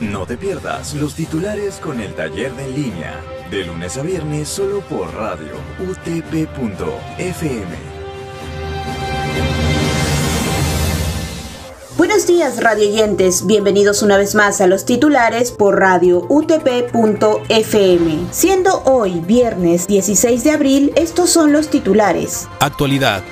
No 0.00 0.24
te 0.24 0.38
pierdas 0.38 0.94
los 0.94 1.14
titulares 1.14 1.74
con 1.74 2.00
el 2.00 2.14
taller 2.14 2.54
de 2.54 2.64
en 2.64 2.74
línea, 2.74 3.20
de 3.50 3.66
lunes 3.66 3.98
a 3.98 4.02
viernes 4.02 4.48
solo 4.48 4.80
por 4.80 5.12
radio 5.14 5.52
utp.fm. 5.78 7.68
Buenos 11.98 12.26
días 12.26 12.62
radioyentes, 12.62 13.44
bienvenidos 13.44 14.02
una 14.02 14.16
vez 14.16 14.34
más 14.34 14.62
a 14.62 14.66
los 14.66 14.86
titulares 14.86 15.50
por 15.52 15.78
radio 15.78 16.24
utp.fm. 16.30 18.18
Siendo 18.30 18.82
hoy 18.84 19.20
viernes 19.20 19.86
16 19.86 20.44
de 20.44 20.50
abril, 20.50 20.92
estos 20.96 21.28
son 21.28 21.52
los 21.52 21.68
titulares. 21.68 22.48
Actualidad. 22.58 23.22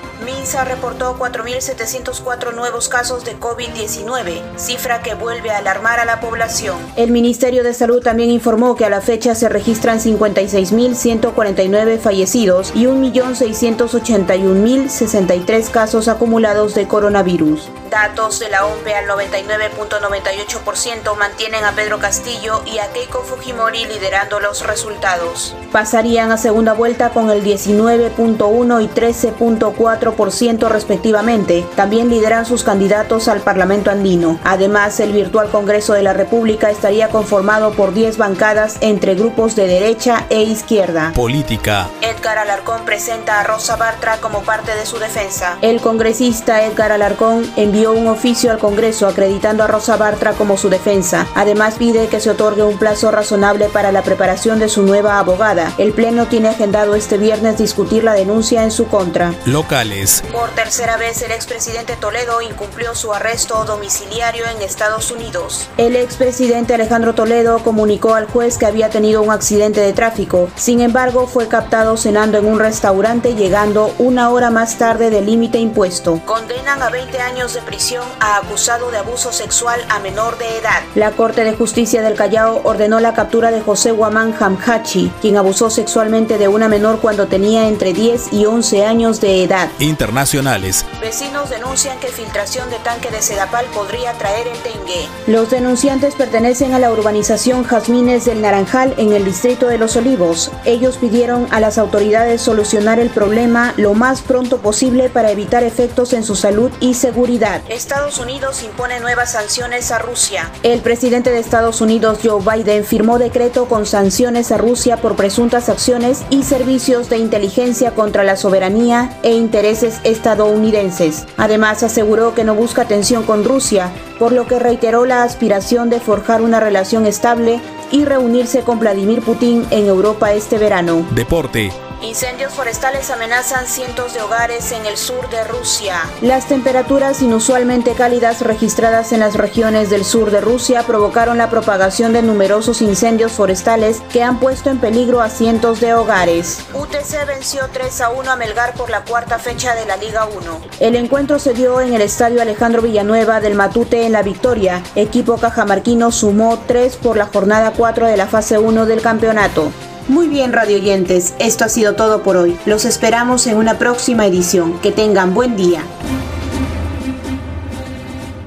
MINSA 0.48 0.64
reportó 0.64 1.14
4.704 1.18 2.54
nuevos 2.54 2.88
casos 2.88 3.22
de 3.26 3.38
COVID-19, 3.38 4.40
cifra 4.56 5.02
que 5.02 5.12
vuelve 5.12 5.50
a 5.50 5.58
alarmar 5.58 6.00
a 6.00 6.06
la 6.06 6.20
población. 6.20 6.78
El 6.96 7.10
Ministerio 7.10 7.62
de 7.62 7.74
Salud 7.74 8.02
también 8.02 8.30
informó 8.30 8.74
que 8.74 8.86
a 8.86 8.88
la 8.88 9.02
fecha 9.02 9.34
se 9.34 9.50
registran 9.50 10.00
56.149 10.00 11.98
fallecidos 11.98 12.72
y 12.74 12.86
1.681.063 12.86 15.70
casos 15.70 16.08
acumulados 16.08 16.74
de 16.74 16.88
coronavirus. 16.88 17.68
Datos 17.90 18.38
de 18.38 18.50
la 18.50 18.66
OMPE 18.66 18.94
al 18.94 19.06
99.98% 19.06 21.16
mantienen 21.16 21.64
a 21.64 21.72
Pedro 21.72 21.98
Castillo 21.98 22.62
y 22.66 22.78
a 22.78 22.92
Keiko 22.92 23.22
Fujimori 23.22 23.86
liderando 23.86 24.40
los 24.40 24.66
resultados. 24.66 25.56
Pasarían 25.72 26.30
a 26.30 26.36
segunda 26.36 26.74
vuelta 26.74 27.08
con 27.10 27.30
el 27.30 27.42
19.1 27.42 28.84
y 28.84 28.88
13.4% 28.88 30.68
respectivamente. 30.68 31.64
También 31.76 32.10
lideran 32.10 32.44
sus 32.44 32.62
candidatos 32.62 33.26
al 33.28 33.40
Parlamento 33.40 33.90
andino. 33.90 34.38
Además, 34.44 35.00
el 35.00 35.12
virtual 35.12 35.48
Congreso 35.50 35.94
de 35.94 36.02
la 36.02 36.12
República 36.12 36.70
estaría 36.70 37.08
conformado 37.08 37.72
por 37.72 37.94
10 37.94 38.18
bancadas 38.18 38.76
entre 38.82 39.14
grupos 39.14 39.56
de 39.56 39.66
derecha 39.66 40.26
e 40.28 40.42
izquierda. 40.42 41.12
Política. 41.14 41.88
Edgar 42.08 42.38
Alarcón 42.38 42.86
presenta 42.86 43.38
a 43.38 43.44
Rosa 43.44 43.76
Bartra 43.76 44.16
como 44.16 44.40
parte 44.40 44.74
de 44.74 44.86
su 44.86 44.98
defensa. 44.98 45.58
El 45.60 45.82
congresista 45.82 46.64
Edgar 46.64 46.90
Alarcón 46.90 47.50
envió 47.56 47.92
un 47.92 48.06
oficio 48.06 48.50
al 48.50 48.58
Congreso 48.58 49.06
acreditando 49.06 49.62
a 49.62 49.66
Rosa 49.66 49.98
Bartra 49.98 50.32
como 50.32 50.56
su 50.56 50.70
defensa. 50.70 51.26
Además 51.34 51.74
pide 51.74 52.08
que 52.08 52.20
se 52.20 52.30
otorgue 52.30 52.62
un 52.62 52.78
plazo 52.78 53.10
razonable 53.10 53.68
para 53.68 53.92
la 53.92 54.02
preparación 54.02 54.58
de 54.58 54.70
su 54.70 54.84
nueva 54.84 55.18
abogada. 55.18 55.70
El 55.76 55.92
Pleno 55.92 56.26
tiene 56.28 56.48
agendado 56.48 56.94
este 56.94 57.18
viernes 57.18 57.58
discutir 57.58 58.04
la 58.04 58.14
denuncia 58.14 58.64
en 58.64 58.70
su 58.70 58.88
contra. 58.88 59.34
Locales. 59.44 60.22
Por 60.32 60.48
tercera 60.52 60.96
vez 60.96 61.20
el 61.20 61.32
expresidente 61.32 61.96
Toledo 61.96 62.40
incumplió 62.40 62.94
su 62.94 63.12
arresto 63.12 63.66
domiciliario 63.66 64.46
en 64.46 64.62
Estados 64.62 65.10
Unidos. 65.10 65.68
El 65.76 65.94
expresidente 65.94 66.72
Alejandro 66.72 67.14
Toledo 67.14 67.58
comunicó 67.58 68.14
al 68.14 68.26
juez 68.26 68.56
que 68.56 68.64
había 68.64 68.88
tenido 68.88 69.20
un 69.20 69.30
accidente 69.30 69.82
de 69.82 69.92
tráfico. 69.92 70.48
Sin 70.56 70.80
embargo, 70.80 71.26
fue 71.26 71.48
captado 71.48 71.97
cenando 71.98 72.38
en 72.38 72.46
un 72.46 72.58
restaurante 72.58 73.34
llegando 73.34 73.94
una 73.98 74.30
hora 74.30 74.50
más 74.50 74.78
tarde 74.78 75.10
del 75.10 75.26
límite 75.26 75.58
impuesto. 75.58 76.20
Condenan 76.24 76.82
a 76.82 76.90
20 76.90 77.20
años 77.20 77.54
de 77.54 77.62
prisión 77.62 78.04
a 78.20 78.36
acusado 78.38 78.90
de 78.90 78.98
abuso 78.98 79.32
sexual 79.32 79.80
a 79.88 79.98
menor 79.98 80.38
de 80.38 80.58
edad. 80.58 80.82
La 80.94 81.12
Corte 81.12 81.44
de 81.44 81.54
Justicia 81.54 82.02
del 82.02 82.14
Callao 82.14 82.60
ordenó 82.64 83.00
la 83.00 83.14
captura 83.14 83.50
de 83.50 83.60
José 83.60 83.90
Guamán 83.90 84.34
Hamhachi, 84.38 85.12
quien 85.20 85.36
abusó 85.36 85.70
sexualmente 85.70 86.38
de 86.38 86.48
una 86.48 86.68
menor 86.68 87.00
cuando 87.00 87.26
tenía 87.26 87.68
entre 87.68 87.92
10 87.92 88.32
y 88.32 88.46
11 88.46 88.84
años 88.84 89.20
de 89.20 89.44
edad. 89.44 89.68
Internacionales. 89.78 90.84
Vecinos 91.00 91.50
denuncian 91.50 91.98
que 92.00 92.08
filtración 92.08 92.70
de 92.70 92.78
tanque 92.78 93.10
de 93.10 93.22
Sedapal 93.22 93.66
podría 93.74 94.12
traer 94.14 94.46
el 94.48 94.62
dengue. 94.62 95.08
Los 95.26 95.50
denunciantes 95.50 96.14
pertenecen 96.14 96.72
a 96.74 96.78
la 96.78 96.90
urbanización 96.90 97.64
Jazmines 97.64 98.24
del 98.24 98.42
Naranjal 98.42 98.94
en 98.96 99.12
el 99.12 99.24
distrito 99.24 99.68
de 99.68 99.78
Los 99.78 99.96
Olivos. 99.96 100.50
Ellos 100.64 100.96
pidieron 100.96 101.46
a 101.50 101.60
las 101.60 101.78
autoridades 101.88 102.42
solucionar 102.42 103.00
el 103.00 103.08
problema 103.08 103.72
lo 103.78 103.94
más 103.94 104.20
pronto 104.20 104.58
posible 104.58 105.08
para 105.08 105.30
evitar 105.30 105.62
efectos 105.62 106.12
en 106.12 106.22
su 106.22 106.36
salud 106.36 106.70
y 106.80 106.92
seguridad. 106.92 107.62
Estados 107.70 108.18
Unidos 108.18 108.62
impone 108.62 109.00
nuevas 109.00 109.32
sanciones 109.32 109.90
a 109.90 109.98
Rusia. 109.98 110.50
El 110.62 110.82
presidente 110.82 111.30
de 111.30 111.38
Estados 111.38 111.80
Unidos, 111.80 112.18
Joe 112.22 112.42
Biden, 112.42 112.84
firmó 112.84 113.18
decreto 113.18 113.70
con 113.70 113.86
sanciones 113.86 114.52
a 114.52 114.58
Rusia 114.58 114.98
por 114.98 115.16
presuntas 115.16 115.70
acciones 115.70 116.24
y 116.28 116.42
servicios 116.42 117.08
de 117.08 117.16
inteligencia 117.16 117.92
contra 117.92 118.22
la 118.22 118.36
soberanía 118.36 119.18
e 119.22 119.32
intereses 119.32 120.00
estadounidenses. 120.04 121.24
Además, 121.38 121.82
aseguró 121.82 122.34
que 122.34 122.44
no 122.44 122.54
busca 122.54 122.84
tensión 122.84 123.22
con 123.22 123.44
Rusia, 123.44 123.90
por 124.18 124.32
lo 124.32 124.46
que 124.46 124.58
reiteró 124.58 125.06
la 125.06 125.22
aspiración 125.22 125.88
de 125.88 126.00
forjar 126.00 126.42
una 126.42 126.60
relación 126.60 127.06
estable 127.06 127.60
y 127.90 128.04
reunirse 128.04 128.62
con 128.62 128.78
Vladimir 128.78 129.22
Putin 129.22 129.66
en 129.70 129.86
Europa 129.86 130.32
este 130.32 130.58
verano. 130.58 131.06
Deporte. 131.10 131.72
Incendios 132.00 132.54
forestales 132.54 133.10
amenazan 133.10 133.66
cientos 133.66 134.14
de 134.14 134.20
hogares 134.20 134.70
en 134.70 134.86
el 134.86 134.96
sur 134.96 135.28
de 135.30 135.42
Rusia. 135.42 135.96
Las 136.22 136.46
temperaturas 136.46 137.22
inusualmente 137.22 137.94
cálidas 137.94 138.40
registradas 138.40 139.12
en 139.12 139.18
las 139.18 139.34
regiones 139.34 139.90
del 139.90 140.04
sur 140.04 140.30
de 140.30 140.40
Rusia 140.40 140.84
provocaron 140.84 141.38
la 141.38 141.50
propagación 141.50 142.12
de 142.12 142.22
numerosos 142.22 142.82
incendios 142.82 143.32
forestales 143.32 144.00
que 144.12 144.22
han 144.22 144.38
puesto 144.38 144.70
en 144.70 144.78
peligro 144.78 145.20
a 145.20 145.28
cientos 145.28 145.80
de 145.80 145.92
hogares. 145.94 146.64
UTC 146.72 147.26
venció 147.26 147.62
3 147.72 148.00
a 148.02 148.10
1 148.10 148.30
a 148.30 148.36
Melgar 148.36 148.74
por 148.74 148.90
la 148.90 149.02
cuarta 149.02 149.40
fecha 149.40 149.74
de 149.74 149.84
la 149.84 149.96
Liga 149.96 150.26
1. 150.26 150.60
El 150.78 150.94
encuentro 150.94 151.40
se 151.40 151.52
dio 151.52 151.80
en 151.80 151.94
el 151.94 152.02
estadio 152.02 152.40
Alejandro 152.40 152.80
Villanueva 152.80 153.40
del 153.40 153.56
Matute 153.56 154.06
en 154.06 154.12
La 154.12 154.22
Victoria. 154.22 154.84
Equipo 154.94 155.38
cajamarquino 155.38 156.12
sumó 156.12 156.62
3 156.68 156.94
por 156.98 157.16
la 157.16 157.26
jornada 157.26 157.72
4 157.78 158.08
de 158.08 158.16
la 158.16 158.26
fase 158.26 158.58
1 158.58 158.86
del 158.86 159.00
campeonato. 159.00 159.70
Muy 160.08 160.26
bien, 160.26 160.52
radioyentes, 160.52 161.34
esto 161.38 161.64
ha 161.64 161.68
sido 161.68 161.94
todo 161.94 162.24
por 162.24 162.36
hoy. 162.36 162.58
Los 162.66 162.84
esperamos 162.84 163.46
en 163.46 163.56
una 163.56 163.78
próxima 163.78 164.26
edición. 164.26 164.80
Que 164.80 164.90
tengan 164.90 165.32
buen 165.32 165.56
día. 165.56 165.82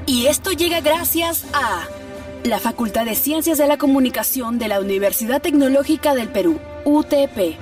Y 0.04 0.26
esto 0.26 0.52
llega 0.52 0.82
gracias 0.82 1.46
a 1.54 1.84
la 2.44 2.58
Facultad 2.58 3.06
de 3.06 3.14
Ciencias 3.14 3.56
de 3.56 3.66
la 3.66 3.78
Comunicación 3.78 4.58
de 4.58 4.68
la 4.68 4.80
Universidad 4.80 5.40
Tecnológica 5.40 6.14
del 6.14 6.28
Perú, 6.28 6.58
UTP. 6.84 7.56